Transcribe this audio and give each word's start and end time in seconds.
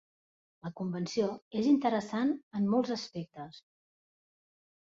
La 0.67 0.71
convenció 0.79 1.27
és 1.59 1.69
interessant 1.73 2.31
en 2.61 2.67
molts 2.75 2.95
aspectes. 2.97 3.63